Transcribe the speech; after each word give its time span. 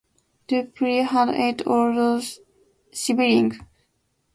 Dupuy 0.47 1.03
had 1.03 1.29
eight 1.29 1.61
older 1.67 2.19
siblings. 2.91 3.57